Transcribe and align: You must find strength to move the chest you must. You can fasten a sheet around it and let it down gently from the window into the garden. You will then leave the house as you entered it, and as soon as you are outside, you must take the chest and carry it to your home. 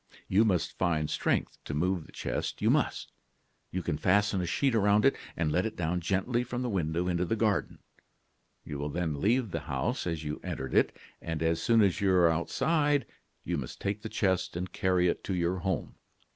You 0.27 0.45
must 0.45 0.79
find 0.79 1.07
strength 1.11 1.63
to 1.63 1.75
move 1.75 2.07
the 2.07 2.11
chest 2.11 2.59
you 2.59 2.71
must. 2.71 3.11
You 3.69 3.83
can 3.83 3.99
fasten 3.99 4.41
a 4.41 4.47
sheet 4.47 4.73
around 4.73 5.05
it 5.05 5.15
and 5.37 5.51
let 5.51 5.63
it 5.63 5.75
down 5.75 6.01
gently 6.01 6.43
from 6.43 6.63
the 6.63 6.71
window 6.71 7.07
into 7.07 7.23
the 7.23 7.35
garden. 7.35 7.77
You 8.65 8.79
will 8.79 8.89
then 8.89 9.21
leave 9.21 9.51
the 9.51 9.59
house 9.69 10.07
as 10.07 10.23
you 10.23 10.41
entered 10.43 10.73
it, 10.73 10.97
and 11.21 11.43
as 11.43 11.61
soon 11.61 11.83
as 11.83 12.01
you 12.01 12.11
are 12.13 12.31
outside, 12.31 13.05
you 13.43 13.59
must 13.59 13.79
take 13.79 14.01
the 14.01 14.09
chest 14.09 14.55
and 14.55 14.71
carry 14.73 15.07
it 15.07 15.23
to 15.25 15.35
your 15.35 15.57
home. 15.57 15.93